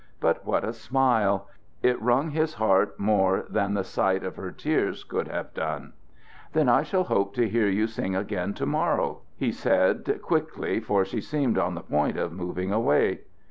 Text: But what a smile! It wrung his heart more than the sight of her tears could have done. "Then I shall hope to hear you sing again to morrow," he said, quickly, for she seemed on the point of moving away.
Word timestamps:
But 0.19 0.43
what 0.47 0.63
a 0.63 0.73
smile! 0.73 1.47
It 1.83 2.01
wrung 2.01 2.31
his 2.31 2.55
heart 2.55 2.99
more 2.99 3.45
than 3.47 3.75
the 3.75 3.83
sight 3.83 4.23
of 4.23 4.35
her 4.35 4.51
tears 4.51 5.03
could 5.03 5.27
have 5.27 5.53
done. 5.53 5.93
"Then 6.53 6.67
I 6.67 6.81
shall 6.81 7.03
hope 7.03 7.35
to 7.35 7.47
hear 7.47 7.67
you 7.69 7.85
sing 7.85 8.15
again 8.15 8.55
to 8.55 8.65
morrow," 8.65 9.21
he 9.37 9.51
said, 9.51 10.19
quickly, 10.23 10.79
for 10.79 11.05
she 11.05 11.21
seemed 11.21 11.59
on 11.59 11.75
the 11.75 11.81
point 11.81 12.17
of 12.17 12.33
moving 12.33 12.71
away. 12.71 13.19